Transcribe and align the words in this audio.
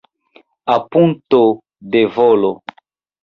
Amputo 0.75 1.41
de 1.91 2.01
volo. 2.15 2.51